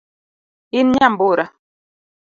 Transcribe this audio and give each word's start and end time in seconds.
In 0.79 0.87
nyambura 0.93 1.45